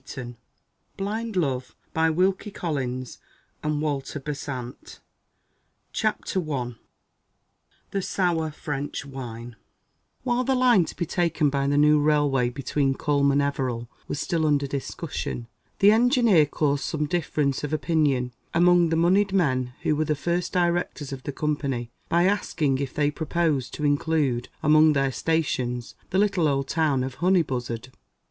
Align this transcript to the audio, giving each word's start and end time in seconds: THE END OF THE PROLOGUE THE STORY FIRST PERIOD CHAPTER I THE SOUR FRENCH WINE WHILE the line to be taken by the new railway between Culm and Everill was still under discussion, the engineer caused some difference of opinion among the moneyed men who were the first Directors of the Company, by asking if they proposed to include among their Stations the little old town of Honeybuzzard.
THE 0.01 0.19
END 1.07 1.37
OF 1.37 1.75
THE 1.93 1.93
PROLOGUE 1.93 2.47
THE 2.51 2.51
STORY 2.51 4.01
FIRST 4.01 4.41
PERIOD 4.41 4.97
CHAPTER 5.93 6.51
I 6.51 6.75
THE 7.91 8.01
SOUR 8.01 8.49
FRENCH 8.49 9.05
WINE 9.05 9.55
WHILE 10.23 10.43
the 10.43 10.55
line 10.55 10.85
to 10.85 10.95
be 10.95 11.05
taken 11.05 11.51
by 11.51 11.67
the 11.67 11.77
new 11.77 11.99
railway 11.99 12.49
between 12.49 12.95
Culm 12.95 13.31
and 13.31 13.43
Everill 13.43 13.87
was 14.07 14.19
still 14.19 14.47
under 14.47 14.65
discussion, 14.65 15.45
the 15.77 15.91
engineer 15.91 16.47
caused 16.47 16.83
some 16.83 17.05
difference 17.05 17.63
of 17.63 17.71
opinion 17.71 18.33
among 18.55 18.89
the 18.89 18.95
moneyed 18.95 19.31
men 19.33 19.73
who 19.83 19.95
were 19.95 20.05
the 20.05 20.15
first 20.15 20.51
Directors 20.51 21.13
of 21.13 21.21
the 21.21 21.31
Company, 21.31 21.91
by 22.09 22.23
asking 22.25 22.79
if 22.79 22.91
they 22.95 23.11
proposed 23.11 23.75
to 23.75 23.85
include 23.85 24.49
among 24.63 24.93
their 24.93 25.11
Stations 25.11 25.93
the 26.09 26.17
little 26.17 26.47
old 26.47 26.67
town 26.69 27.03
of 27.03 27.17
Honeybuzzard. 27.17 27.91